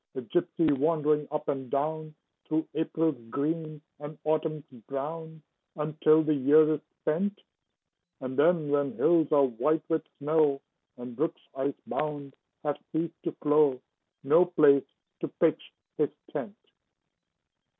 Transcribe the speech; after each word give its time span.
A 0.15 0.21
gypsy 0.21 0.75
wandering 0.75 1.27
up 1.29 1.47
and 1.47 1.69
down 1.69 2.15
Through 2.47 2.67
April's 2.73 3.21
green 3.29 3.79
and 3.99 4.17
Autumn's 4.23 4.63
brown, 4.87 5.43
Until 5.75 6.23
the 6.23 6.33
year 6.33 6.73
is 6.73 6.81
spent; 7.01 7.39
And 8.19 8.35
then, 8.35 8.71
when 8.71 8.93
hills 8.93 9.31
are 9.31 9.45
white 9.45 9.83
with 9.89 10.01
snow, 10.17 10.59
And 10.97 11.15
brooks, 11.15 11.41
ice 11.53 11.79
bound, 11.85 12.35
have 12.63 12.79
ceased 12.91 13.13
to 13.25 13.31
flow, 13.43 13.79
No 14.23 14.45
place 14.45 14.87
to 15.19 15.27
pitch 15.39 15.71
his 15.99 16.09
tent. 16.33 16.57